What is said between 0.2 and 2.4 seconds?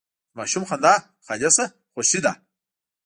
ماشوم خندا خالصه خوښي ده.